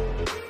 [0.00, 0.49] you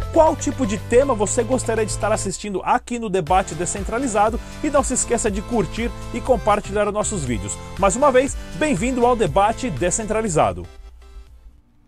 [0.13, 4.83] qual tipo de tema você gostaria de estar assistindo aqui no Debate Descentralizado e não
[4.83, 7.57] se esqueça de curtir e compartilhar os nossos vídeos.
[7.79, 10.67] Mais uma vez, bem-vindo ao Debate Descentralizado.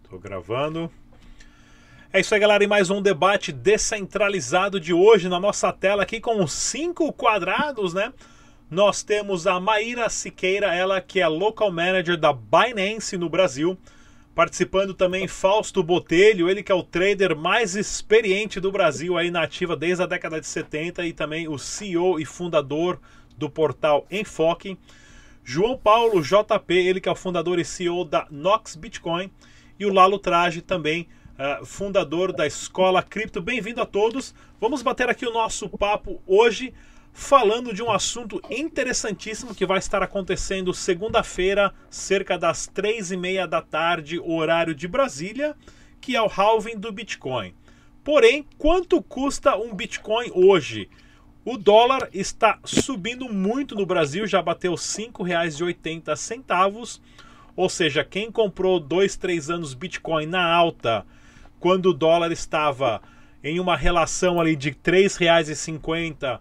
[0.03, 0.89] Estou gravando.
[2.13, 6.21] É isso aí, galera, e mais um debate descentralizado de hoje na nossa tela aqui
[6.21, 8.13] com cinco quadrados, né?
[8.69, 13.77] Nós temos a Maíra Siqueira, ela que é local manager da Binance no Brasil.
[14.35, 19.43] Participando também Fausto Botelho, ele que é o trader mais experiente do Brasil aí na
[19.43, 22.99] ativa desde a década de 70 e também o CEO e fundador
[23.37, 24.75] do portal Enfoque.
[25.43, 29.29] João Paulo JP, ele que é o fundador e CEO da Nox Bitcoin.
[29.79, 33.39] E o Lalo Traje também, uh, fundador da Escola Cripto.
[33.39, 34.33] Bem-vindo a todos.
[34.59, 36.73] Vamos bater aqui o nosso papo hoje
[37.13, 43.45] falando de um assunto interessantíssimo que vai estar acontecendo segunda-feira, cerca das três e meia
[43.47, 45.55] da tarde, horário de Brasília,
[46.01, 47.53] que é o halving do Bitcoin.
[48.03, 50.89] Porém, quanto custa um Bitcoin hoje?
[51.45, 56.99] O dólar está subindo muito no Brasil, já bateu R$ 5,80,
[57.55, 61.05] ou seja, quem comprou dois, três anos Bitcoin na alta,
[61.59, 62.99] quando o dólar estava
[63.43, 66.39] em uma relação ali de R$ 3,50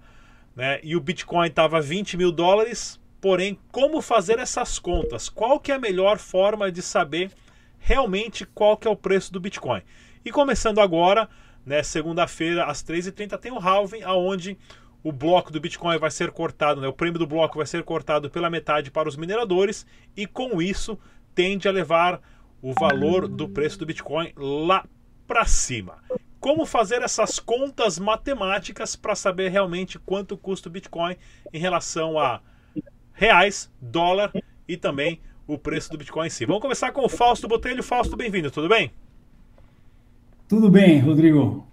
[0.54, 0.80] né?
[0.82, 3.00] E o Bitcoin estava 20 mil dólares.
[3.20, 5.28] Porém, como fazer essas contas?
[5.28, 7.30] Qual que é a melhor forma de saber
[7.78, 9.82] realmente qual que é o preço do Bitcoin?
[10.24, 11.28] E começando agora,
[11.64, 14.58] né, segunda-feira às 3h30 tem o halving, aonde
[15.04, 18.30] o bloco do Bitcoin vai ser cortado, né, o prêmio do bloco vai ser cortado
[18.30, 19.86] pela metade para os mineradores
[20.16, 20.98] e com isso
[21.34, 22.20] tende a levar
[22.60, 24.84] o valor do preço do Bitcoin lá
[25.26, 25.98] para cima
[26.42, 31.14] como fazer essas contas matemáticas para saber realmente quanto custa o Bitcoin
[31.52, 32.40] em relação a
[33.12, 34.32] reais, dólar
[34.66, 36.44] e também o preço do Bitcoin em si.
[36.44, 37.80] Vamos começar com o Fausto Botelho.
[37.80, 38.90] Fausto, bem-vindo, tudo bem?
[40.48, 41.64] Tudo bem, Rodrigo.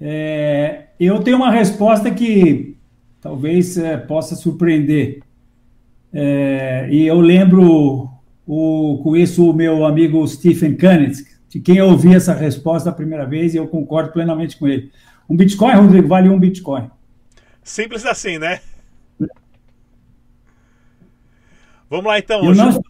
[0.00, 2.74] É, eu tenho uma resposta que
[3.20, 5.22] talvez é, possa surpreender.
[6.10, 8.08] É, e eu lembro,
[8.46, 13.26] o, conheço o meu amigo Stephen Kanitz, de quem eu ouvi essa resposta a primeira
[13.26, 14.90] vez e eu concordo plenamente com ele.
[15.28, 16.90] Um Bitcoin, Rodrigo, vale um Bitcoin.
[17.62, 18.60] Simples assim, né?
[21.90, 22.42] Vamos lá então.
[22.42, 22.80] Eu não,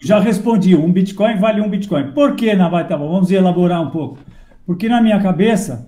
[0.00, 2.12] já respondi, um Bitcoin vale um Bitcoin.
[2.12, 2.88] Por que, Nabai?
[2.88, 4.18] Bom, vamos elaborar um pouco.
[4.64, 5.86] Porque na minha cabeça,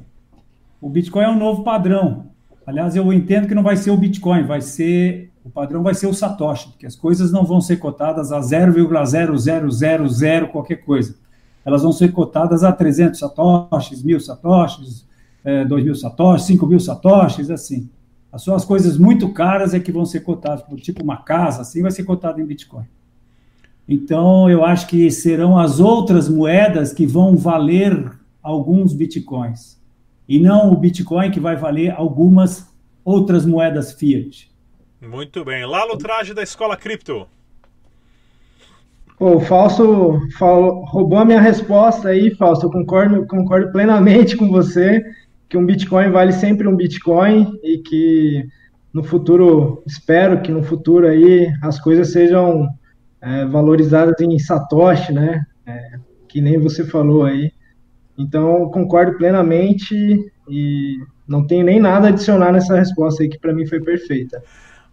[0.82, 2.26] o Bitcoin é um novo padrão.
[2.66, 6.06] Aliás, eu entendo que não vai ser o Bitcoin, vai ser o padrão vai ser
[6.06, 11.24] o Satoshi, porque as coisas não vão ser cotadas a 0,0000 qualquer coisa
[11.64, 15.06] elas vão ser cotadas a 300 satoshis, 1.000 satoshis,
[15.44, 17.88] é, 2.000 satoshis, 5.000 satoshis, assim.
[18.32, 21.91] As suas coisas muito caras é que vão ser cotadas, tipo uma casa, assim, vai
[21.91, 22.84] ser cotada em Bitcoin.
[23.88, 28.10] Então, eu acho que serão as outras moedas que vão valer
[28.42, 29.81] alguns Bitcoins.
[30.28, 32.66] E não o Bitcoin que vai valer algumas
[33.04, 34.50] outras moedas fiat.
[35.00, 35.66] Muito bem.
[35.66, 37.28] Lalo Traje da Escola Cripto.
[39.19, 42.66] O Fausto falou, roubou a minha resposta aí, Fausto.
[42.66, 45.02] Eu concordo, concordo plenamente com você
[45.48, 48.44] que um Bitcoin vale sempre um Bitcoin e que
[48.92, 52.69] no futuro, espero que no futuro aí as coisas sejam
[53.20, 55.44] é, valorizadas em Satoshi, né?
[55.66, 55.92] É,
[56.28, 57.52] que nem você falou aí.
[58.19, 59.94] Então, concordo plenamente
[60.48, 64.42] e não tenho nem nada a adicionar nessa resposta aí que para mim foi perfeita.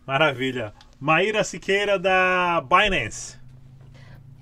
[0.06, 0.74] Maravilha.
[1.00, 3.41] Maíra Siqueira da Binance.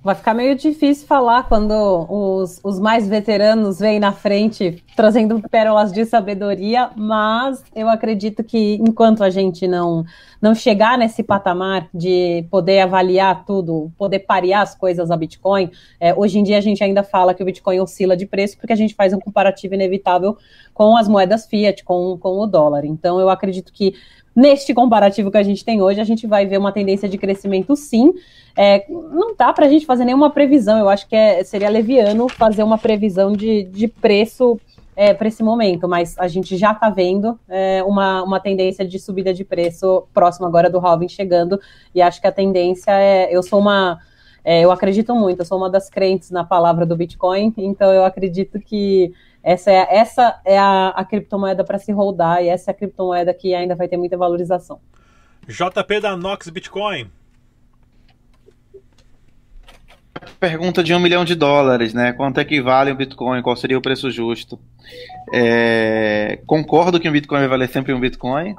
[0.02, 1.72] Vai ficar meio difícil falar quando
[2.08, 8.76] os, os mais veteranos vêm na frente trazendo pérolas de sabedoria, mas eu acredito que
[8.76, 10.04] enquanto a gente não,
[10.40, 15.70] não chegar nesse patamar de poder avaliar tudo, poder parear as coisas a Bitcoin,
[16.00, 18.72] é, hoje em dia a gente ainda fala que o Bitcoin oscila de preço porque
[18.72, 20.34] a gente faz um comparativo inevitável
[20.72, 22.86] com as moedas fiat, com, com o dólar.
[22.86, 23.94] Então eu acredito que
[24.40, 27.76] neste comparativo que a gente tem hoje, a gente vai ver uma tendência de crescimento
[27.76, 28.10] sim.
[28.56, 32.26] É, não dá para a gente fazer nenhuma previsão, eu acho que é, seria leviano
[32.26, 34.58] fazer uma previsão de, de preço
[34.96, 38.98] é, para esse momento, mas a gente já está vendo é, uma, uma tendência de
[38.98, 41.60] subida de preço próximo agora do halving chegando,
[41.94, 43.28] e acho que a tendência é.
[43.30, 43.98] Eu sou uma
[44.42, 48.04] é, eu acredito muito, eu sou uma das crentes na palavra do Bitcoin, então eu
[48.04, 52.72] acredito que essa é, essa é a, a criptomoeda para se rodar e essa é
[52.72, 54.80] a criptomoeda que ainda vai ter muita valorização.
[55.46, 57.10] JP da Nox Bitcoin.
[60.38, 62.12] Pergunta de um milhão de dólares, né?
[62.12, 63.42] Quanto é que vale um Bitcoin?
[63.42, 64.58] Qual seria o preço justo?
[65.32, 68.54] É, concordo que um Bitcoin vai valer sempre um Bitcoin,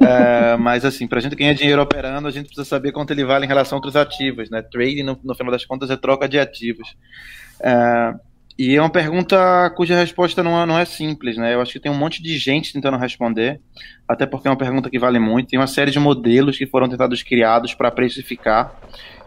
[0.00, 3.24] é, mas assim, para a gente ganhar dinheiro operando, a gente precisa saber quanto ele
[3.24, 4.62] vale em relação a outros ativos, né?
[4.62, 6.96] Trading, no, no final das contas, é troca de ativos.
[7.60, 8.14] É,
[8.58, 11.52] e é uma pergunta cuja resposta não é, não é simples, né?
[11.52, 13.60] Eu acho que tem um monte de gente tentando responder,
[14.08, 15.50] até porque é uma pergunta que vale muito.
[15.50, 18.74] Tem uma série de modelos que foram tentados criados para precificar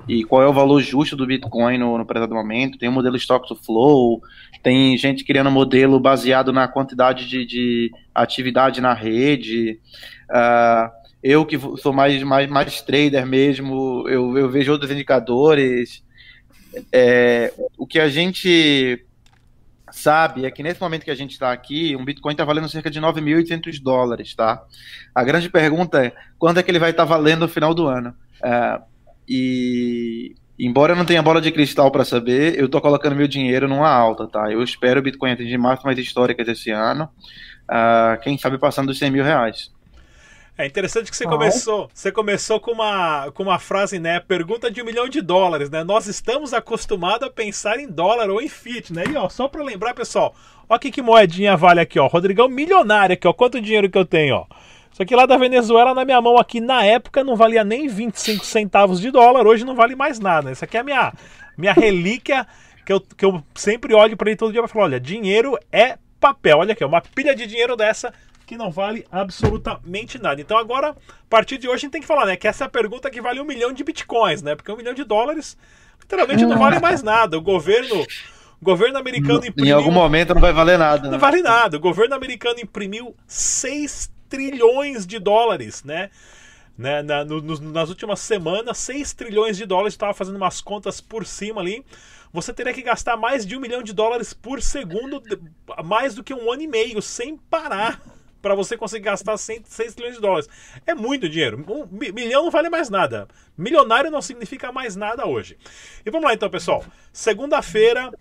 [0.08, 2.80] e qual é o valor justo do Bitcoin no, no presente momento.
[2.80, 4.20] Tem o modelo Stock to Flow,
[4.64, 9.80] tem gente criando modelo baseado na quantidade de, de atividade na rede.
[10.32, 10.90] Uh,
[11.22, 16.04] eu que sou mais, mais, mais trader mesmo, eu, eu vejo outros indicadores.
[16.92, 19.06] É, o que a gente
[19.92, 22.90] sabe é que nesse momento que a gente está aqui, um Bitcoin está valendo cerca
[22.90, 24.64] de 9.800 dólares, tá?
[25.14, 27.88] A grande pergunta é quando é que ele vai estar tá valendo no final do
[27.88, 28.14] ano?
[28.44, 28.80] É,
[29.28, 33.68] e embora eu não tenha bola de cristal para saber, eu estou colocando meu dinheiro
[33.68, 34.52] numa alta, tá?
[34.52, 37.10] Eu espero o Bitcoin atingir máximas históricas esse ano,
[37.70, 39.72] uh, quem sabe passando dos 100 mil reais.
[40.60, 44.20] É interessante que você começou, você começou com uma, com uma frase, né?
[44.20, 45.86] Pergunta de um milhão de dólares, né?
[45.86, 49.06] Nós estamos acostumados a pensar em dólar ou em fiat, né?
[49.10, 50.36] E ó, só para lembrar, pessoal,
[50.68, 52.08] ó que, que moedinha vale aqui, ó.
[52.08, 53.32] Rodrigão milionário aqui, ó.
[53.32, 54.46] Quanto dinheiro que eu tenho, ó.
[54.92, 58.44] Isso aqui lá da Venezuela na minha mão aqui na época não valia nem 25
[58.46, 60.52] centavos de dólar, hoje não vale mais nada.
[60.52, 61.14] Isso aqui é a minha,
[61.58, 62.46] minha relíquia
[62.86, 65.98] que eu, que eu sempre olho para ele todo dia e falo: olha, dinheiro é
[66.20, 66.58] papel.
[66.58, 68.14] Olha aqui, uma pilha de dinheiro dessa
[68.50, 70.42] que não vale absolutamente nada.
[70.42, 70.96] Então agora, a
[71.30, 72.36] partir de hoje, a gente tem que falar, né?
[72.36, 74.56] Que essa é a pergunta que vale um milhão de bitcoins, né?
[74.56, 75.56] Porque um milhão de dólares
[76.02, 77.38] literalmente não vale mais nada.
[77.38, 78.02] O governo.
[78.60, 79.70] O governo americano imprimiu.
[79.70, 81.04] Em algum momento não vai valer nada.
[81.04, 81.18] Não né?
[81.20, 81.78] vale nada.
[81.78, 86.10] O governo americano imprimiu 6 trilhões de dólares, né?
[86.76, 87.42] né na, no,
[87.72, 89.94] nas últimas semanas, 6 trilhões de dólares.
[89.94, 91.86] Estava fazendo umas contas por cima ali.
[92.34, 95.22] Você teria que gastar mais de um milhão de dólares por segundo,
[95.86, 98.02] mais do que um ano e meio, sem parar
[98.42, 100.50] para você conseguir gastar 106 trilhões de dólares.
[100.86, 101.64] É muito dinheiro.
[101.68, 103.28] Um milhão não vale mais nada.
[103.58, 105.58] Milionário não significa mais nada hoje.
[106.06, 106.84] E vamos lá então, pessoal.
[107.12, 108.12] Segunda-feira,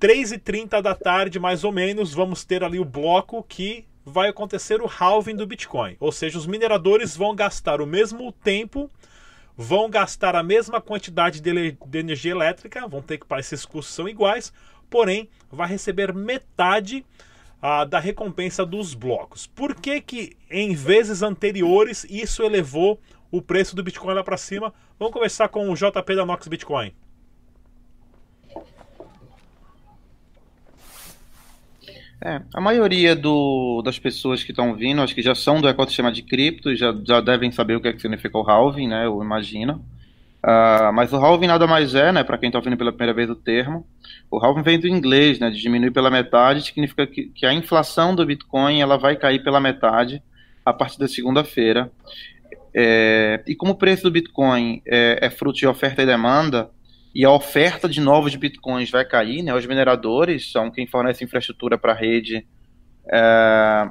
[0.00, 4.90] 3h30 da tarde, mais ou menos, vamos ter ali o bloco que vai acontecer o
[4.98, 5.96] halving do Bitcoin.
[5.98, 8.90] Ou seja, os mineradores vão gastar o mesmo tempo,
[9.56, 13.94] vão gastar a mesma quantidade de, de energia elétrica, vão ter que parecer esses custos
[13.94, 14.52] são iguais,
[14.90, 17.04] porém vai receber metade
[17.66, 19.46] ah, da recompensa dos blocos.
[19.46, 23.00] Por que, que em vezes anteriores isso elevou
[23.30, 24.70] o preço do Bitcoin lá para cima?
[24.98, 26.92] Vamos começar com o JP da Nox Bitcoin.
[32.22, 36.12] É, a maioria do, das pessoas que estão vindo, acho que já são do ecossistema
[36.12, 39.06] de cripto, já, já devem saber o que, é que significa o halving, né?
[39.06, 39.82] Eu imagino.
[40.44, 43.30] Uh, mas o halving nada mais é, né, para quem está ouvindo pela primeira vez
[43.30, 43.86] o termo,
[44.30, 48.14] o halving vem do inglês, né, de diminuir pela metade, significa que, que a inflação
[48.14, 50.22] do Bitcoin ela vai cair pela metade
[50.62, 51.90] a partir da segunda-feira.
[52.74, 56.68] É, e como o preço do Bitcoin é, é, fruto de oferta e demanda,
[57.14, 61.78] e a oferta de novos Bitcoins vai cair, né, os mineradores são quem fornece infraestrutura
[61.78, 62.46] para a rede,
[63.10, 63.90] é,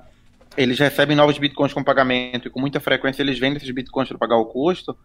[0.56, 4.20] eles recebem novos Bitcoins com pagamento e com muita frequência eles vendem esses Bitcoins para
[4.20, 4.96] pagar o custo.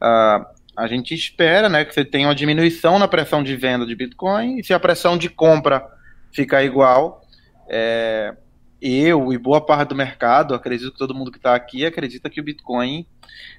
[0.00, 0.44] Uh,
[0.76, 4.58] a gente espera né, que você tenha uma diminuição na pressão de venda de Bitcoin,
[4.58, 5.86] e se a pressão de compra
[6.32, 7.22] ficar igual,
[7.68, 8.34] é,
[8.80, 12.40] eu e boa parte do mercado, acredito que todo mundo que está aqui acredita que
[12.40, 13.06] o Bitcoin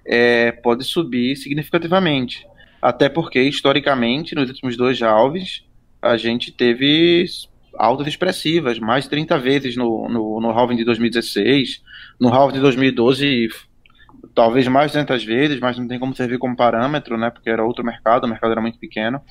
[0.05, 2.47] é, pode subir significativamente.
[2.81, 5.63] Até porque, historicamente, nos últimos dois halves,
[6.01, 7.25] a gente teve
[7.77, 11.81] altas expressivas, mais de 30 vezes no, no, no halving de 2016,
[12.19, 13.49] no halving de 2012
[14.33, 17.29] talvez mais de 200 vezes, mas não tem como servir como parâmetro, né?
[17.29, 19.21] Porque era outro mercado, o mercado era muito pequeno.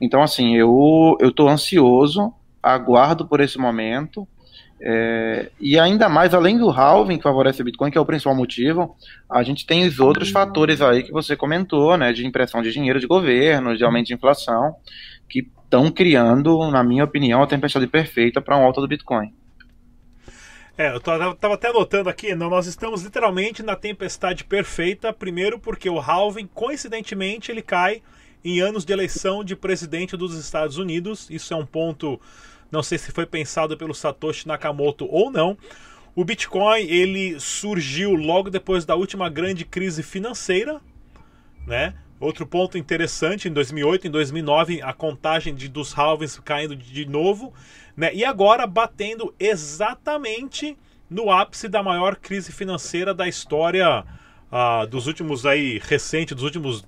[0.00, 2.32] Então, assim, eu eu estou ansioso,
[2.62, 4.26] aguardo por esse momento.
[4.86, 8.34] É, e ainda mais, além do halving que favorece o Bitcoin, que é o principal
[8.34, 8.94] motivo,
[9.30, 12.12] a gente tem os outros fatores aí que você comentou, né?
[12.12, 14.74] De impressão de dinheiro de governo, de aumento de inflação,
[15.28, 19.32] que estão criando, na minha opinião, a tempestade perfeita para um alta do Bitcoin.
[20.76, 26.00] É, eu tava até anotando aqui, nós estamos literalmente na tempestade perfeita, primeiro porque o
[26.00, 28.02] halving, coincidentemente, ele cai
[28.44, 31.30] em anos de eleição de presidente dos Estados Unidos.
[31.30, 32.20] Isso é um ponto,
[32.72, 35.56] não sei se foi pensado pelo Satoshi Nakamoto ou não.
[36.12, 40.80] O Bitcoin, ele surgiu logo depois da última grande crise financeira,
[41.66, 41.94] né?
[42.20, 47.52] Outro ponto interessante, em 2008, em 2009, a contagem de, dos halvings caindo de novo,
[47.96, 48.14] né?
[48.14, 50.76] E agora batendo exatamente
[51.08, 56.84] no ápice da maior crise financeira da história uh, dos últimos aí recente, dos últimos,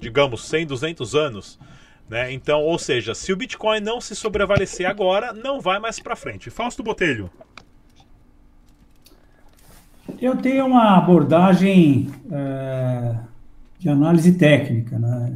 [0.00, 1.58] digamos, 100, 200 anos.
[2.08, 2.32] Né?
[2.32, 6.50] Então, ou seja, se o Bitcoin não se sobrevalecer agora, não vai mais para frente.
[6.50, 7.30] Fausto Botelho.
[10.20, 13.16] Eu tenho uma abordagem é,
[13.78, 14.98] de análise técnica.
[14.98, 15.32] Né?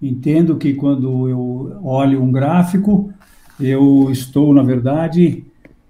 [0.00, 3.12] Entendo que quando eu olho um gráfico,
[3.60, 5.44] eu estou, na verdade,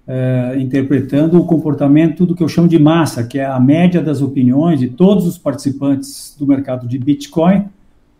[0.07, 4.21] é, interpretando o comportamento do que eu chamo de massa, que é a média das
[4.21, 7.65] opiniões de todos os participantes do mercado de Bitcoin,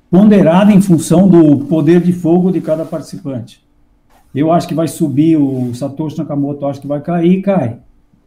[0.10, 3.64] ponderada em função do poder de fogo de cada participante.
[4.34, 7.78] Eu acho que vai subir, o Satoshi Nakamoto acho que vai cair, cai.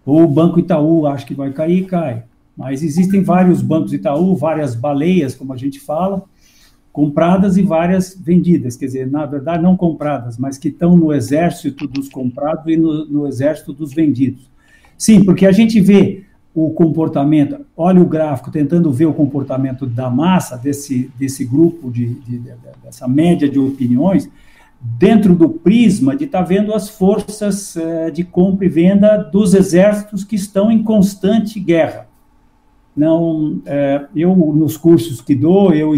[0.04, 2.24] Ou o Banco Itaú acho que vai cair, cai.
[2.56, 6.22] Mas existem vários bancos Itaú, várias baleias, como a gente fala,
[6.92, 11.86] compradas e várias vendidas, quer dizer, na verdade não compradas, mas que estão no exército
[11.88, 14.50] dos comprados e no, no exército dos vendidos.
[14.98, 20.10] Sim, porque a gente vê o comportamento, olha o gráfico, tentando ver o comportamento da
[20.10, 22.38] massa, desse, desse grupo, de, de
[22.84, 24.30] dessa média de opiniões,
[24.78, 29.54] dentro do prisma de estar tá vendo as forças eh, de compra e venda dos
[29.54, 32.06] exércitos que estão em constante guerra.
[32.94, 35.94] Não, eh, eu nos cursos que dou, eu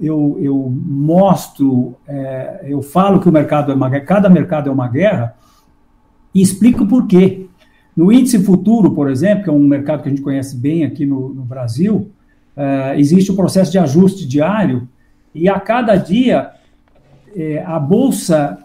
[0.00, 4.72] eu, eu mostro, é, eu falo que o mercado é uma guerra, cada mercado é
[4.72, 5.34] uma guerra,
[6.34, 7.46] e explico por quê.
[7.96, 11.06] No índice futuro, por exemplo, que é um mercado que a gente conhece bem aqui
[11.06, 12.10] no, no Brasil,
[12.54, 14.86] é, existe o processo de ajuste diário,
[15.34, 16.50] e a cada dia
[17.34, 18.58] é, a bolsa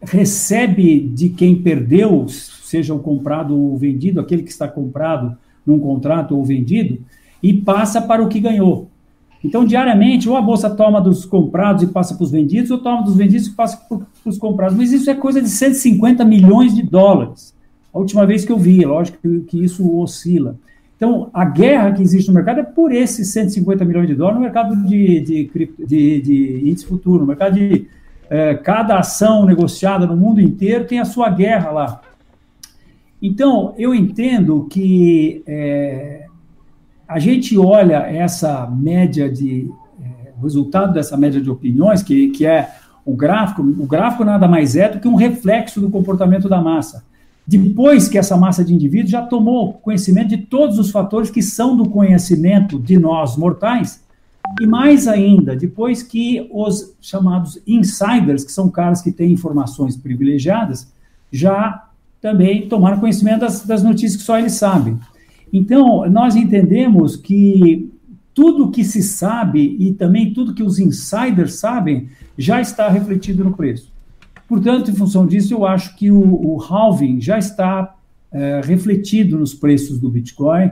[0.00, 6.36] recebe de quem perdeu, seja o comprado ou vendido, aquele que está comprado num contrato
[6.36, 6.98] ou vendido,
[7.42, 8.90] e passa para o que ganhou.
[9.46, 13.02] Então, diariamente, ou a bolsa toma dos comprados e passa para os vendidos, ou toma
[13.02, 14.76] dos vendidos e passa para os comprados.
[14.76, 17.54] Mas isso é coisa de 150 milhões de dólares.
[17.94, 20.56] A última vez que eu vi, lógico que, que isso oscila.
[20.96, 24.44] Então, a guerra que existe no mercado é por esses 150 milhões de dólares no
[24.44, 25.50] mercado de, de,
[25.86, 27.86] de, de índice futuro, no mercado de
[28.28, 32.00] é, cada ação negociada no mundo inteiro tem a sua guerra lá.
[33.22, 36.25] Então, eu entendo que é,
[37.08, 39.70] a gente olha essa média de
[40.00, 42.70] é, resultado dessa média de opiniões, que, que é
[43.04, 47.04] o gráfico, o gráfico nada mais é do que um reflexo do comportamento da massa.
[47.46, 51.76] Depois que essa massa de indivíduos já tomou conhecimento de todos os fatores que são
[51.76, 54.04] do conhecimento de nós mortais,
[54.60, 60.88] e mais ainda, depois que os chamados insiders, que são caras que têm informações privilegiadas,
[61.30, 61.84] já
[62.20, 64.98] também tomaram conhecimento das, das notícias que só eles sabem.
[65.52, 67.90] Então, nós entendemos que
[68.34, 73.56] tudo que se sabe e também tudo que os insiders sabem já está refletido no
[73.56, 73.90] preço.
[74.48, 77.96] Portanto, em função disso, eu acho que o, o halving já está
[78.30, 80.66] é, refletido nos preços do Bitcoin.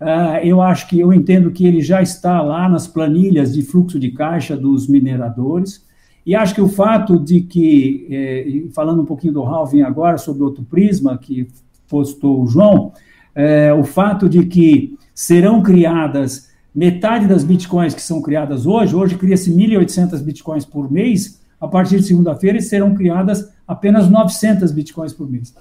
[0.00, 3.98] Uh, eu acho que eu entendo que ele já está lá nas planilhas de fluxo
[3.98, 5.84] de caixa dos mineradores.
[6.24, 10.42] E acho que o fato de que, eh, falando um pouquinho do halving agora, sobre
[10.42, 11.48] outro prisma que
[11.88, 12.92] postou o João,
[13.38, 19.16] é, o fato de que serão criadas metade das bitcoins que são criadas hoje, hoje
[19.16, 25.30] cria-se 1.800 bitcoins por mês, a partir de segunda-feira serão criadas apenas 900 bitcoins por
[25.30, 25.54] mês.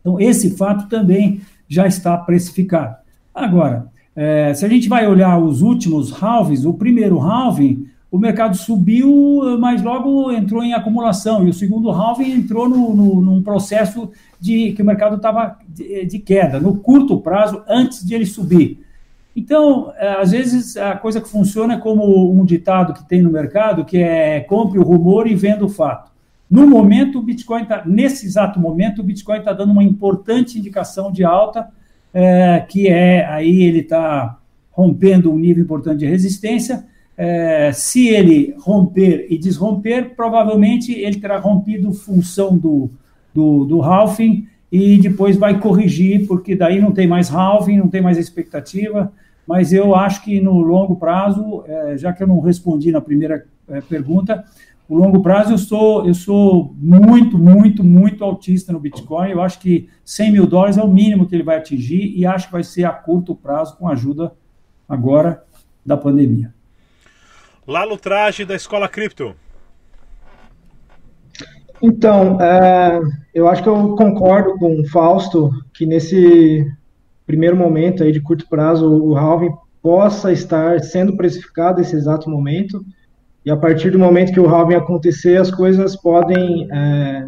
[0.00, 2.96] Então, esse fato também já está precificado.
[3.34, 8.56] Agora, é, se a gente vai olhar os últimos halvings, o primeiro halving, o mercado
[8.56, 14.10] subiu, mas logo entrou em acumulação, e o segundo halving entrou no, no, num processo
[14.40, 18.82] de que o mercado estava de, de, queda, no curto prazo, antes de ele subir.
[19.36, 23.30] Então, é, às vezes, a coisa que funciona é como um ditado que tem no
[23.30, 26.10] mercado, que é compre o rumor e venda o fato.
[26.50, 31.12] No momento, o Bitcoin está, nesse exato momento, o Bitcoin está dando uma importante indicação
[31.12, 31.68] de alta,
[32.12, 34.38] é, que é, aí ele está
[34.70, 36.86] rompendo um nível importante de resistência,
[37.20, 42.88] é, se ele romper e desromper, provavelmente ele terá rompido função do,
[43.34, 48.00] do, do halving e depois vai corrigir, porque daí não tem mais halving, não tem
[48.00, 49.12] mais expectativa,
[49.44, 53.44] mas eu acho que no longo prazo, é, já que eu não respondi na primeira
[53.68, 54.44] é, pergunta,
[54.88, 59.58] o longo prazo eu sou, eu sou muito, muito, muito altista no Bitcoin, eu acho
[59.58, 62.62] que 100 mil dólares é o mínimo que ele vai atingir e acho que vai
[62.62, 64.32] ser a curto prazo com a ajuda
[64.88, 65.42] agora
[65.84, 66.56] da pandemia.
[67.68, 69.34] Lalo Traje, da Escola Cripto.
[71.82, 72.98] Então, é,
[73.34, 76.66] eu acho que eu concordo com o Fausto que nesse
[77.26, 82.82] primeiro momento aí de curto prazo o halving possa estar sendo precificado nesse exato momento.
[83.44, 87.26] e a partir do momento que o halving acontecer, as coisas podem é,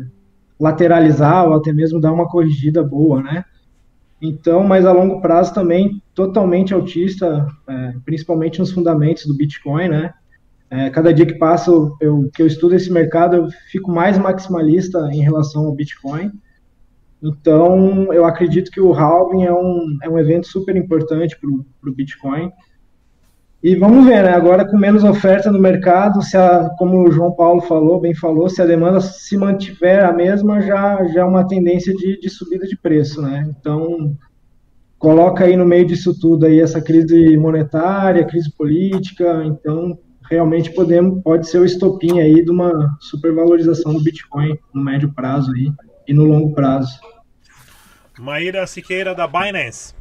[0.58, 3.44] lateralizar ou até mesmo dar uma corrigida boa, né?
[4.22, 10.14] Então, mas a longo prazo também totalmente autista, é, principalmente nos fundamentos do Bitcoin, né?
[10.70, 15.10] É, cada dia que passa eu, que eu estudo esse mercado, eu fico mais maximalista
[15.12, 16.30] em relação ao Bitcoin.
[17.20, 21.94] Então, eu acredito que o halving é um, é um evento super importante para o
[21.94, 22.50] Bitcoin.
[23.62, 24.32] E vamos ver, né?
[24.32, 28.48] Agora com menos oferta no mercado, se a, como o João Paulo falou, bem falou,
[28.48, 32.66] se a demanda se mantiver a mesma, já, já é uma tendência de, de subida
[32.66, 33.46] de preço, né?
[33.50, 34.16] Então,
[34.98, 39.98] coloca aí no meio disso tudo aí essa crise monetária, crise política, então
[40.30, 45.50] realmente podemos, pode ser o estopim aí de uma supervalorização do Bitcoin no médio prazo
[45.52, 45.72] aí
[46.06, 47.00] e no longo prazo.
[48.18, 49.94] Maíra Siqueira da Binance.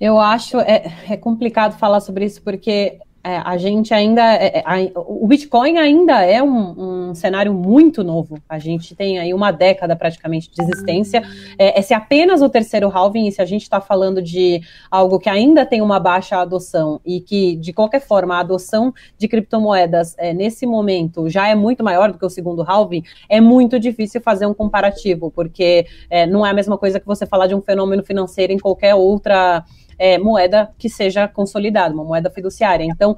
[0.00, 4.22] Eu acho é, é complicado falar sobre isso porque é, a gente ainda.
[4.34, 8.38] É, é o Bitcoin ainda é um, um, cenário muito novo.
[8.48, 11.22] A gente tem aí uma década praticamente de existência.
[11.58, 14.60] É, esse é apenas o terceiro halving, e se a gente está falando de
[14.90, 19.26] algo que ainda tem uma baixa adoção e que, de qualquer forma, a adoção de
[19.26, 23.80] criptomoedas é, nesse momento já é muito maior do que o segundo halving, é muito
[23.80, 27.54] difícil fazer um comparativo, porque é, não é a mesma coisa que você falar de
[27.54, 29.64] um fenômeno financeiro em qualquer outra
[29.98, 32.84] é, moeda que seja consolidada, uma moeda fiduciária.
[32.84, 33.16] Então,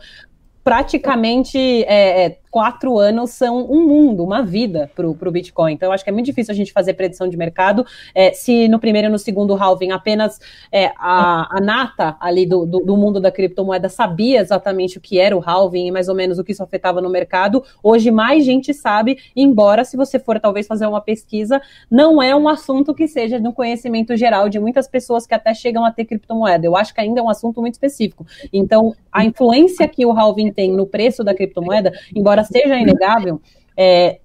[0.63, 5.73] praticamente é, é, quatro anos são um mundo, uma vida para o Bitcoin.
[5.73, 8.69] Então, eu acho que é muito difícil a gente fazer predição de mercado é, se
[8.69, 10.41] no primeiro e no segundo halving apenas
[10.73, 15.19] é, a, a, nata ali do, do, do, mundo da criptomoeda sabia exatamente o que
[15.19, 17.63] era o halving e mais ou menos o que isso afetava no mercado.
[17.83, 22.49] Hoje, mais gente sabe, embora se você for talvez fazer uma pesquisa, não é um
[22.49, 26.67] assunto que seja no conhecimento geral de muitas pessoas que até chegam a ter criptomoeda.
[26.67, 28.27] Eu acho que ainda é um assunto muito específico.
[28.53, 33.41] Então, a influência que o halving tem no preço da criptomoeda, embora seja inegável,
[33.77, 34.21] é,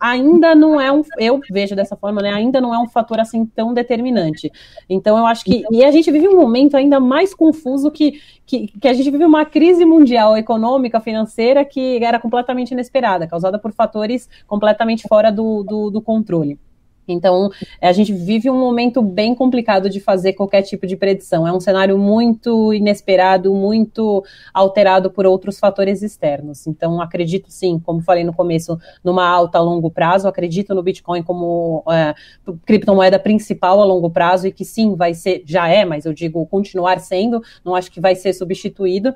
[0.00, 2.32] ainda não é um, eu vejo dessa forma, né?
[2.32, 4.50] Ainda não é um fator assim tão determinante.
[4.88, 8.66] Então eu acho que e a gente vive um momento ainda mais confuso que, que,
[8.66, 13.72] que a gente vive uma crise mundial econômica, financeira que era completamente inesperada, causada por
[13.72, 16.58] fatores completamente fora do, do, do controle.
[17.08, 21.46] Então, a gente vive um momento bem complicado de fazer qualquer tipo de predição.
[21.46, 26.66] É um cenário muito inesperado, muito alterado por outros fatores externos.
[26.66, 30.28] Então, acredito sim, como falei no começo, numa alta a longo prazo.
[30.28, 32.14] Acredito no Bitcoin como é,
[32.64, 36.44] criptomoeda principal a longo prazo e que sim, vai ser, já é, mas eu digo
[36.46, 37.42] continuar sendo.
[37.64, 39.14] Não acho que vai ser substituído.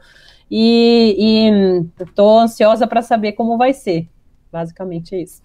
[0.50, 4.08] E estou ansiosa para saber como vai ser.
[4.52, 5.42] Basicamente é isso.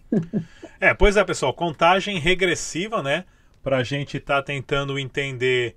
[0.80, 3.26] é, pois é, pessoal, contagem regressiva, né?
[3.64, 5.76] Pra gente estar tá tentando entender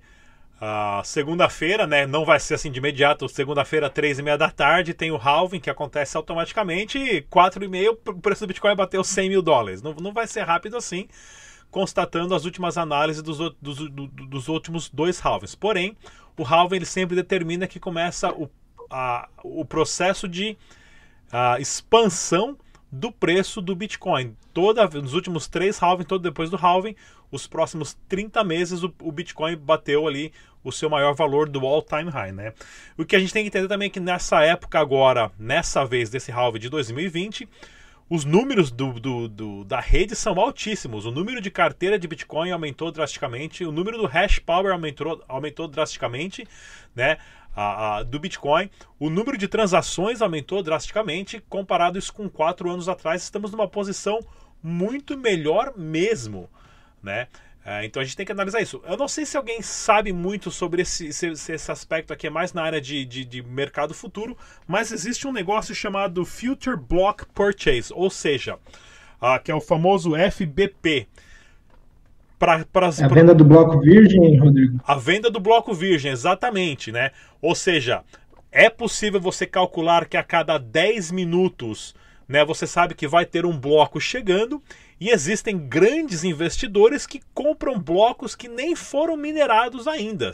[0.61, 2.05] a uh, segunda-feira, né?
[2.05, 3.29] Não vai ser assim de imediato.
[3.29, 6.97] Segunda-feira, três e meia da tarde, tem o halving que acontece automaticamente.
[6.97, 9.81] E quatro e meia, o preço do Bitcoin bateu 100 mil dólares.
[9.81, 11.07] Não, não vai ser rápido assim,
[11.71, 15.55] constatando as últimas análises dos, dos, dos últimos dois halvings.
[15.55, 15.95] Porém,
[16.37, 18.49] o halving ele sempre determina que começa o,
[18.89, 20.57] a, o processo de
[21.31, 22.57] a, ah, expansão
[22.91, 24.35] do preço do Bitcoin.
[24.53, 26.95] Toda, nos últimos três halving, todo depois do halving,
[27.31, 32.09] os próximos 30 meses o, o, Bitcoin bateu ali o seu maior valor do all-time
[32.09, 32.53] high, né?
[32.97, 36.09] O que a gente tem que entender também é que nessa época agora, nessa vez
[36.09, 37.47] desse halving de 2020,
[38.09, 41.05] os números do, do, do, da rede são altíssimos.
[41.05, 45.67] O número de carteira de Bitcoin aumentou drasticamente, o número do hash power aumentou, aumentou
[45.67, 46.47] drasticamente,
[46.95, 47.17] né?
[47.55, 48.69] a, a, do Bitcoin.
[48.97, 53.23] O número de transações aumentou drasticamente comparado isso com quatro anos atrás.
[53.23, 54.19] Estamos numa posição
[54.61, 56.49] muito melhor mesmo,
[57.01, 57.27] né?
[57.65, 58.81] É, então a gente tem que analisar isso.
[58.87, 62.53] Eu não sei se alguém sabe muito sobre esse, esse, esse aspecto aqui, é mais
[62.53, 67.93] na área de, de, de, mercado futuro, mas existe um negócio chamado Future Block Purchase,
[67.93, 68.55] ou seja,
[69.21, 71.07] uh, que é o famoso FBP.
[72.39, 74.79] Pra, pra, é a venda do bloco virgem, Rodrigo?
[74.87, 77.11] A venda do bloco virgem, exatamente, né?
[77.41, 78.01] Ou seja,
[78.49, 81.93] é possível você calcular que a cada 10 minutos,
[82.27, 84.63] né, você sabe que vai ter um bloco chegando
[84.99, 90.31] e existem grandes investidores que compram blocos que nem foram minerados ainda.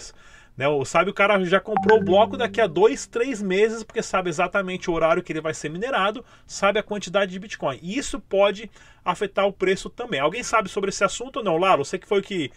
[0.57, 0.65] Né?
[0.85, 4.89] Sabe, o cara já comprou o bloco daqui a dois, três meses, porque sabe exatamente
[4.89, 7.77] o horário que ele vai ser minerado, sabe a quantidade de Bitcoin.
[7.81, 8.71] E isso pode
[9.03, 10.19] afetar o preço também.
[10.19, 11.57] Alguém sabe sobre esse assunto ou não?
[11.57, 12.51] Laro, você que foi que.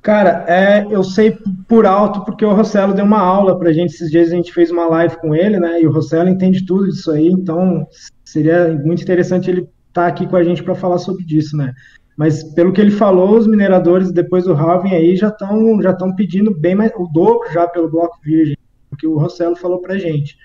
[0.00, 1.36] Cara, é, eu sei
[1.68, 4.70] por alto, porque o Rossello deu uma aula pra gente esses dias, a gente fez
[4.70, 5.80] uma live com ele, né?
[5.80, 7.86] E o Rossello entende tudo disso aí, então
[8.24, 9.68] seria muito interessante ele
[10.02, 11.72] tá aqui com a gente para falar sobre isso, né?
[12.16, 16.14] Mas pelo que ele falou, os mineradores depois do halving aí já estão já estão
[16.14, 18.56] pedindo bem mais o dobro já pelo bloco virgem,
[18.98, 20.36] que o Rossello falou para gente.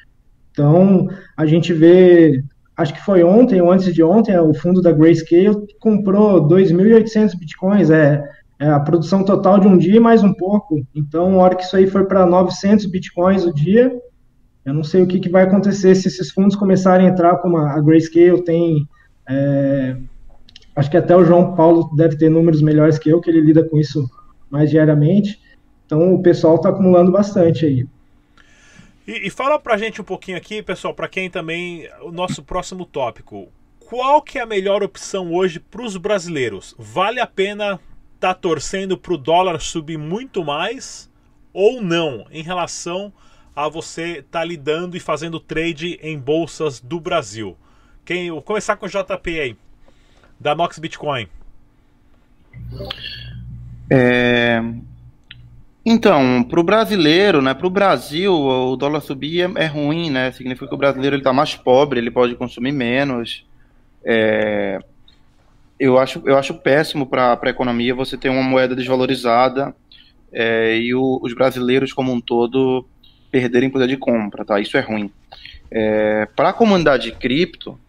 [0.52, 2.44] Então, a gente vê,
[2.76, 7.90] acho que foi ontem ou antes de ontem, o fundo da Grayscale comprou 2.800 bitcoins,
[7.90, 8.22] é,
[8.60, 10.86] é, a produção total de um dia mais um pouco.
[10.94, 13.92] Então, a hora que isso aí for para 900 bitcoins o dia,
[14.66, 17.58] eu não sei o que, que, vai acontecer se esses fundos começarem a entrar, como
[17.58, 18.88] a Grayscale tem.
[19.32, 19.96] É,
[20.76, 23.64] acho que até o João Paulo deve ter números melhores que eu, que ele lida
[23.64, 24.10] com isso
[24.50, 25.40] mais diariamente.
[25.86, 27.88] Então, o pessoal está acumulando bastante aí.
[29.08, 31.90] E, e fala pra gente um pouquinho aqui, pessoal, para quem também.
[32.02, 33.48] O nosso próximo tópico.
[33.80, 36.76] Qual que é a melhor opção hoje para os brasileiros?
[36.78, 37.80] Vale a pena
[38.16, 41.10] estar tá torcendo para o dólar subir muito mais
[41.54, 43.12] ou não em relação
[43.54, 47.58] a você estar tá lidando e fazendo trade em bolsas do Brasil?
[48.06, 49.56] Quem, vou começar com o JP aí,
[50.40, 51.28] da Nox Bitcoin.
[53.90, 54.62] É,
[55.86, 60.32] então, para o brasileiro, né, para o Brasil, o dólar subir é, é, ruim, né?
[60.32, 63.44] Significa que o brasileiro está mais pobre, ele pode consumir menos.
[64.06, 64.80] É,
[65.80, 69.76] eu, acho, eu acho péssimo para a economia você ter uma moeda desvalorizada
[70.32, 72.88] é, e o, os brasileiros como um todo
[73.32, 74.60] perderem poder de compra, tá?
[74.60, 75.12] Isso é ruim.
[75.72, 77.80] É, para a comunidade cripto,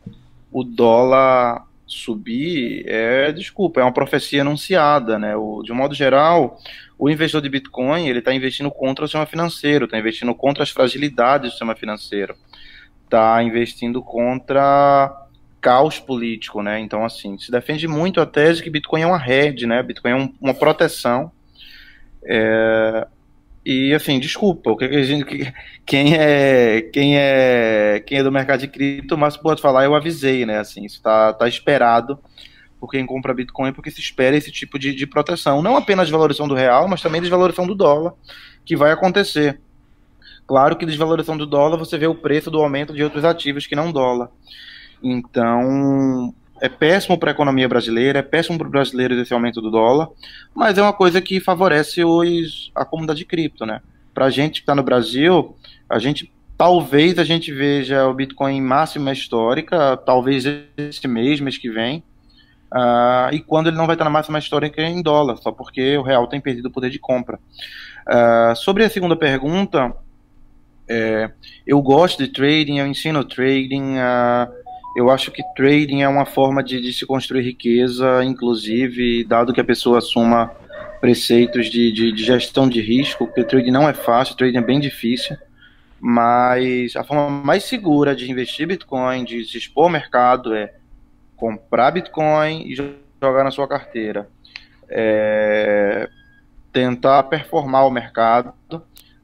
[0.53, 5.37] o dólar subir é, desculpa, é uma profecia anunciada, né?
[5.37, 6.59] O, de um modo geral,
[6.99, 10.71] o investidor de Bitcoin ele está investindo contra o sistema financeiro, está investindo contra as
[10.71, 12.35] fragilidades do sistema financeiro,
[13.05, 15.13] está investindo contra
[15.61, 16.81] caos político, né?
[16.81, 19.83] Então, assim, se defende muito a tese que Bitcoin é uma rede, né?
[19.83, 21.31] Bitcoin é um, uma proteção.
[22.25, 23.07] É,
[23.65, 25.53] e assim, desculpa, o que a gente,
[25.87, 30.45] quem é quem é quem é do mercado de cripto, mas pode falar, eu avisei,
[30.45, 30.59] né?
[30.59, 32.19] Assim, isso está tá esperado
[32.81, 36.49] por quem compra Bitcoin, porque se espera esse tipo de, de proteção, não apenas desvalorização
[36.49, 38.15] do real, mas também desvalorização do dólar,
[38.65, 39.61] que vai acontecer.
[40.49, 43.77] Claro que desvalorização do dólar, você vê o preço do aumento de outros ativos que
[43.77, 44.31] não dólar.
[45.01, 49.69] Então, é péssimo para a economia brasileira, é péssimo para o brasileiro esse aumento do
[49.69, 50.09] dólar,
[50.55, 53.81] mas é uma coisa que favorece os, a comunidade de cripto, né?
[54.15, 55.57] Para a gente que está no Brasil,
[55.91, 60.45] a gente talvez a gente veja o Bitcoin em máxima histórica, talvez
[60.77, 62.05] esse mês, mês que vem,
[62.73, 65.97] uh, e quando ele não vai estar na máxima histórica é em dólar, só porque
[65.97, 67.41] o real tem perdido o poder de compra.
[68.07, 69.93] Uh, sobre a segunda pergunta,
[70.89, 71.31] é,
[71.67, 74.62] eu gosto de trading, eu ensino trading, uh,
[74.97, 79.61] eu acho que trading é uma forma de, de se construir riqueza, inclusive, dado que
[79.61, 80.51] a pessoa assuma
[81.01, 84.79] preceitos de, de, de, gestão de risco, porque trading não é fácil, trading é bem
[84.79, 85.37] difícil,
[86.01, 90.75] mas a forma mais segura de investir Bitcoin, de se expor ao mercado, é
[91.37, 94.29] comprar Bitcoin e jogar na sua carteira.
[94.89, 96.09] É
[96.73, 98.55] tentar performar o mercado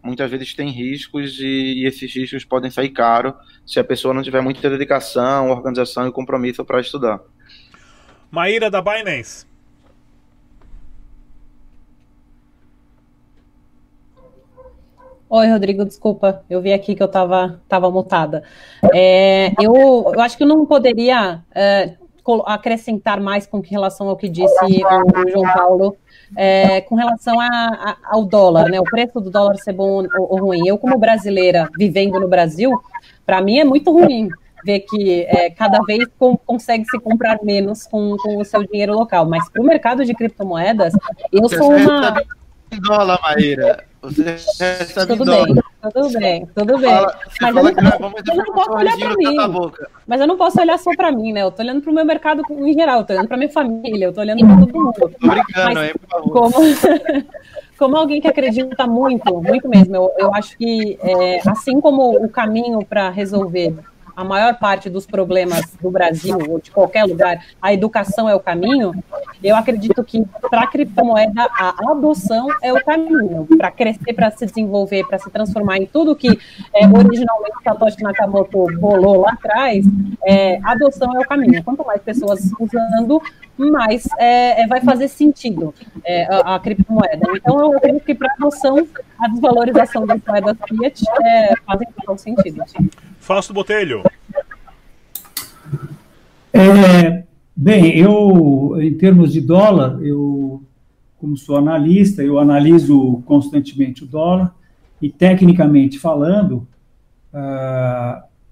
[0.02, 3.34] muitas vezes tem riscos e, e, esses riscos podem sair caro
[3.66, 7.20] se a pessoa não tiver muita dedicação, organização e compromisso para estudar.
[8.30, 9.46] Maíra da Binance.
[15.30, 18.42] Oi, Rodrigo, desculpa, eu vi aqui que eu estava tava mutada.
[18.94, 21.96] É, eu, eu acho que eu não poderia é,
[22.46, 25.96] acrescentar mais com relação ao que disse o João Paulo
[26.36, 28.80] é, com relação a, a, ao dólar, né?
[28.80, 30.66] O preço do dólar ser bom ou, ou ruim.
[30.66, 32.72] Eu, como brasileira, vivendo no Brasil,
[33.24, 34.28] para mim é muito ruim
[34.64, 38.94] ver que é, cada vez com, consegue se comprar menos com, com o seu dinheiro
[38.94, 39.26] local.
[39.26, 40.92] Mas para o mercado de criptomoedas,
[41.32, 42.22] eu sou uma.
[42.70, 43.84] Em dólar, Maíra.
[44.00, 45.44] Você recebe tudo bem,
[45.92, 46.90] tudo bem, tudo bem.
[47.40, 49.72] Fala, mas eu não, posso, eu não posso olhar para mim.
[50.06, 51.42] Mas eu não posso olhar só para mim, né?
[51.42, 54.06] Eu tô olhando para o meu mercado em geral, eu tô olhando para minha família,
[54.06, 54.92] eu tô olhando para todo mundo.
[54.92, 56.32] Tô brincando, mas, hein, por favor.
[56.32, 56.54] Como,
[57.78, 62.28] como alguém que acredita muito, muito mesmo, eu, eu acho que é, assim como o
[62.28, 63.74] caminho para resolver
[64.18, 68.40] a maior parte dos problemas do Brasil ou de qualquer lugar, a educação é o
[68.40, 68.92] caminho,
[69.40, 74.44] eu acredito que para a criptomoeda a adoção é o caminho para crescer, para se
[74.44, 76.36] desenvolver, para se transformar em tudo que
[76.74, 79.86] é, originalmente Satoshi Nakamoto bolou lá atrás.
[80.26, 81.62] É, a adoção é o caminho.
[81.62, 83.22] Quanto mais pessoas usando,
[83.56, 85.72] mais é, é vai fazer sentido
[86.04, 87.24] é, a, a, criptomoeda.
[87.36, 88.84] Então, eu acredito que para a adoção,
[89.20, 92.64] a desvalorização das moedas fiat é, fazem todo sentido.
[93.28, 94.02] Fausto Botelho.
[96.50, 100.62] É, bem, eu, em termos de dólar, eu,
[101.18, 104.54] como sou analista, eu analiso constantemente o dólar
[105.02, 106.66] e, tecnicamente falando,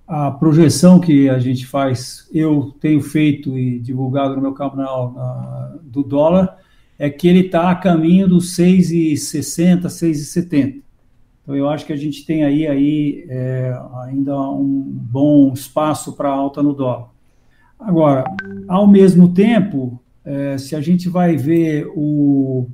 [0.06, 5.76] a, projeção que a gente faz, eu tenho feito e divulgado no meu canal na,
[5.84, 6.54] do dólar,
[6.98, 10.85] é que ele está a caminho dos 6,60, 6,70.
[11.46, 16.28] Então, eu acho que a gente tem aí, aí é, ainda um bom espaço para
[16.28, 17.06] alta no dólar.
[17.78, 18.24] Agora,
[18.66, 22.66] ao mesmo tempo, é, se a gente vai ver o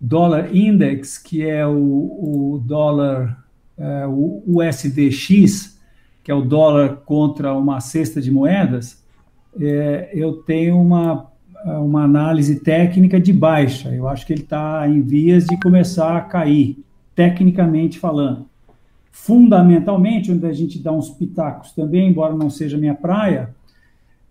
[0.00, 3.44] dólar index, que é o, o dólar,
[3.76, 5.76] é, o USDX,
[6.22, 9.02] que é o dólar contra uma cesta de moedas,
[9.60, 11.32] é, eu tenho uma,
[11.64, 13.88] uma análise técnica de baixa.
[13.88, 16.78] Eu acho que ele está em vias de começar a cair,
[17.18, 18.46] tecnicamente falando.
[19.10, 23.52] Fundamentalmente, onde a gente dá uns pitacos também, embora não seja minha praia,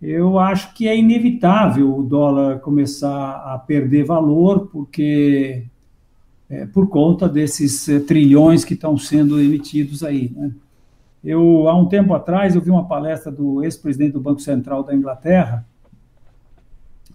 [0.00, 5.66] eu acho que é inevitável o dólar começar a perder valor, porque
[6.48, 10.32] é, por conta desses é, trilhões que estão sendo emitidos aí.
[10.34, 10.50] Né?
[11.22, 14.94] Eu, há um tempo atrás, eu vi uma palestra do ex-presidente do Banco Central da
[14.94, 15.62] Inglaterra,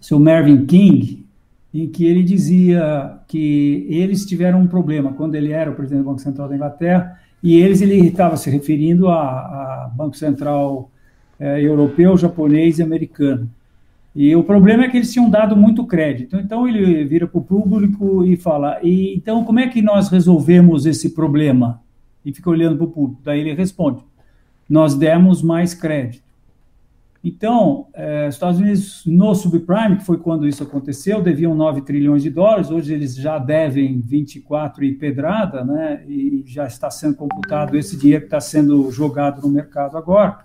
[0.00, 1.23] seu Mervyn King,
[1.74, 6.08] em que ele dizia que eles tiveram um problema quando ele era o presidente do
[6.08, 10.88] Banco Central da Inglaterra, e eles ele estava se referindo a, a Banco Central
[11.38, 13.50] é, europeu, japonês e americano.
[14.14, 16.36] E o problema é que eles tinham dado muito crédito.
[16.36, 20.86] Então ele vira para o público e fala: e, então como é que nós resolvemos
[20.86, 21.82] esse problema?
[22.24, 23.20] E fica olhando para o público.
[23.24, 24.00] Daí ele responde:
[24.70, 26.23] nós demos mais crédito.
[27.26, 32.28] Então, é, Estados Unidos no subprime, que foi quando isso aconteceu, deviam 9 trilhões de
[32.28, 36.04] dólares, hoje eles já devem 24 e pedrada, né?
[36.06, 40.40] E já está sendo computado esse dinheiro que está sendo jogado no mercado agora.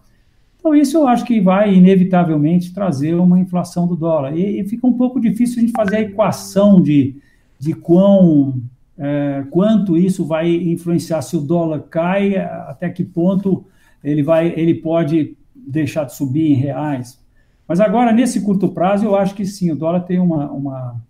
[0.58, 4.38] Então, isso eu acho que vai, inevitavelmente, trazer uma inflação do dólar.
[4.38, 7.18] E, e fica um pouco difícil a gente fazer a equação de,
[7.60, 8.58] de quão,
[8.98, 11.22] é, quanto isso vai influenciar.
[11.24, 13.66] Se o dólar cai, até que ponto
[14.02, 15.38] ele, vai, ele pode
[15.70, 17.20] deixar de subir em reais.
[17.68, 21.02] Mas agora, nesse curto prazo, eu acho que sim, o dólar tem uma, uma,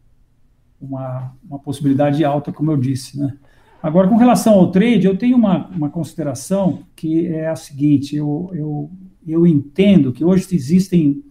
[0.80, 3.18] uma, uma possibilidade alta, como eu disse.
[3.18, 3.34] Né?
[3.82, 8.52] Agora, com relação ao trade, eu tenho uma, uma consideração que é a seguinte: eu,
[8.54, 8.92] eu
[9.32, 11.24] eu entendo que hoje existem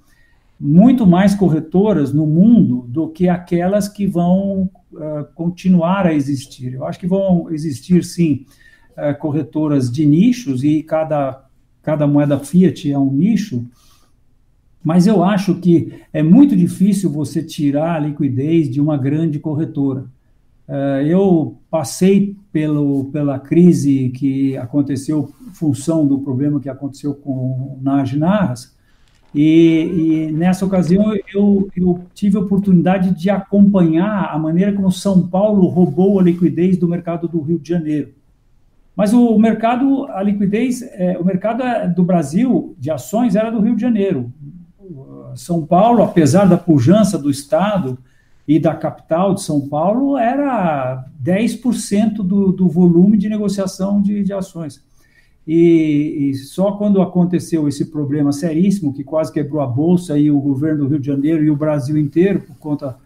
[0.58, 6.74] muito mais corretoras no mundo do que aquelas que vão uh, continuar a existir.
[6.74, 8.44] Eu acho que vão existir, sim,
[8.96, 11.47] uh, corretoras de nichos e cada,
[11.88, 13.64] cada moeda fiat é um nicho,
[14.84, 20.04] mas eu acho que é muito difícil você tirar a liquidez de uma grande corretora.
[20.68, 28.18] Uh, eu passei pelo, pela crise que aconteceu, função do problema que aconteceu com Nage
[28.18, 28.76] Narras,
[29.34, 35.26] e, e, nessa ocasião eu, eu, tive a oportunidade de acompanhar a maneira como São
[35.26, 38.17] Paulo roubou a liquidez do mercado do Rio de Janeiro.
[38.98, 41.62] Mas o mercado, a liquidez, é, o mercado
[41.94, 44.32] do Brasil de ações era do Rio de Janeiro.
[45.36, 47.96] São Paulo, apesar da pujança do Estado,
[48.48, 54.32] e da capital de São Paulo era 10% do, do volume de negociação de, de
[54.32, 54.82] ações.
[55.46, 60.40] E, e, só quando aconteceu esse problema seríssimo, que quase quebrou a Bolsa e o
[60.40, 62.96] governo do Rio de Janeiro e o Brasil inteiro, por conta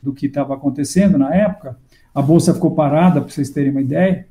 [0.00, 1.76] do que estava acontecendo na época,
[2.14, 4.26] a Bolsa ficou parada, para vocês terem uma ideia,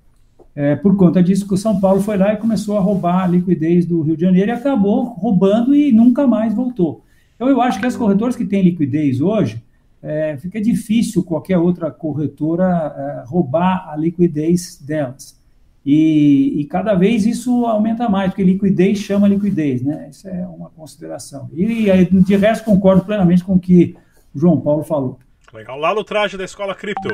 [0.55, 3.27] é, por conta disso que o São Paulo foi lá e começou a roubar a
[3.27, 7.03] liquidez do Rio de Janeiro e acabou roubando e nunca mais voltou.
[7.35, 9.63] Então eu acho que as corretoras que têm liquidez hoje,
[10.03, 15.39] é, fica difícil qualquer outra corretora é, roubar a liquidez delas.
[15.85, 20.09] E, e, cada vez isso aumenta mais, porque liquidez chama liquidez, né?
[20.11, 21.49] Isso é uma consideração.
[21.53, 23.95] E, e de resto, concordo plenamente com o que
[24.33, 25.17] o João Paulo falou.
[25.51, 25.77] Legal.
[25.79, 27.09] Lá no traje da Escola Cripto.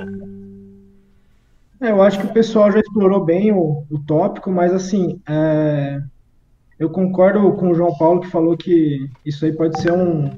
[1.80, 6.02] É, eu acho que o pessoal já explorou bem o, o tópico, mas assim, é,
[6.80, 10.30] eu concordo com o João Paulo que falou que isso aí pode ser um,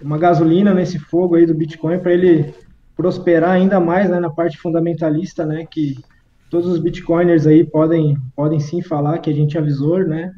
[0.00, 2.54] uma gasolina nesse fogo aí do Bitcoin para ele
[2.96, 5.96] prosperar ainda mais né, na parte fundamentalista, né, que
[6.50, 10.32] todos os bitcoiners aí podem, podem sim falar que a gente avisou, né,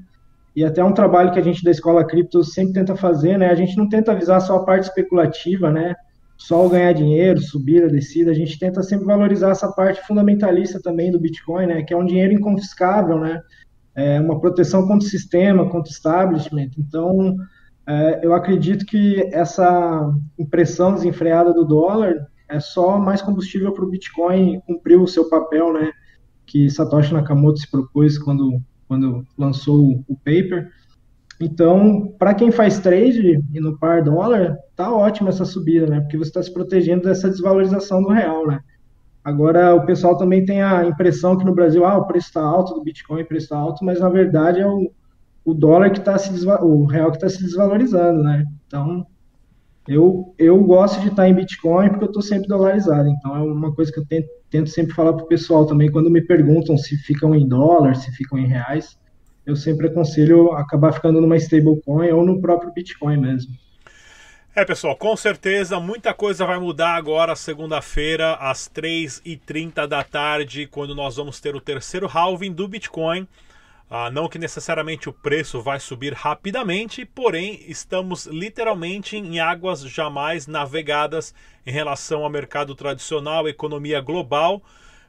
[0.56, 3.54] e até um trabalho que a gente da Escola Cripto sempre tenta fazer, né, a
[3.54, 5.94] gente não tenta avisar só a parte especulativa, né,
[6.38, 10.80] só o ganhar dinheiro, subir a descida, a gente tenta sempre valorizar essa parte fundamentalista
[10.80, 13.42] também do Bitcoin, né, que é um dinheiro inconfiscável, né,
[13.94, 17.36] é uma proteção contra o sistema, contra o establishment, então
[17.88, 23.88] é, eu acredito que essa impressão desenfreada do dólar é só mais combustível para o
[23.88, 25.90] Bitcoin cumprir o seu papel, né?
[26.46, 30.70] Que Satoshi Nakamoto se propôs quando, quando lançou o paper.
[31.40, 36.00] Então, para quem faz trade e no par dólar, tá ótima essa subida, né?
[36.00, 38.60] Porque você está se protegendo dessa desvalorização do real, né?
[39.24, 42.74] Agora, o pessoal também tem a impressão que no Brasil, ah, o preço está alto
[42.74, 44.90] do Bitcoin, o preço está alto, mas na verdade é o,
[45.44, 46.30] o dólar que está se
[46.62, 48.44] o real que está se desvalorizando, né?
[48.66, 49.06] Então
[49.86, 53.08] Eu, eu gosto de estar em Bitcoin porque eu estou sempre dolarizado.
[53.08, 56.10] Então é uma coisa que eu tento, tento sempre falar para o pessoal também, quando
[56.10, 58.98] me perguntam se ficam em dólar, se ficam em reais,
[59.48, 63.52] eu sempre aconselho acabar ficando numa stablecoin ou no próprio Bitcoin mesmo.
[64.54, 70.94] É, pessoal, com certeza muita coisa vai mudar agora, segunda-feira, às 3h30 da tarde, quando
[70.94, 73.26] nós vamos ter o terceiro halving do Bitcoin.
[73.90, 80.46] Ah, não que necessariamente o preço vai subir rapidamente, porém estamos literalmente em águas jamais
[80.46, 81.32] navegadas
[81.66, 84.60] em relação ao mercado tradicional, economia global,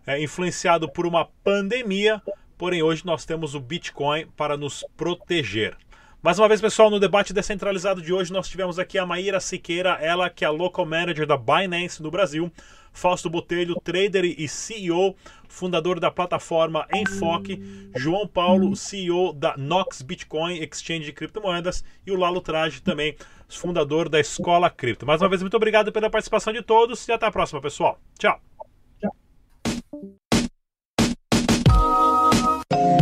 [0.08, 2.22] é, influenciado por uma pandemia.
[2.60, 5.78] Porém, hoje nós temos o Bitcoin para nos proteger.
[6.22, 9.92] Mais uma vez, pessoal, no debate descentralizado de hoje, nós tivemos aqui a Maíra Siqueira,
[10.02, 12.52] ela que é a local manager da Binance no Brasil,
[12.92, 15.16] Fausto Botelho, trader e CEO,
[15.48, 17.64] fundador da plataforma Enfoque,
[17.96, 23.16] João Paulo, CEO da Nox Bitcoin Exchange de criptomoedas e o Lalo Trage também,
[23.48, 25.06] fundador da Escola Cripto.
[25.06, 27.98] Mais uma vez, muito obrigado pela participação de todos e até a próxima, pessoal.
[28.20, 28.38] Tchau.
[32.72, 32.99] you